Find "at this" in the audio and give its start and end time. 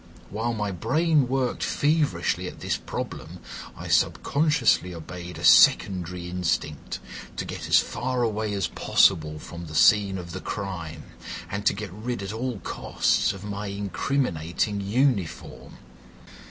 2.47-2.75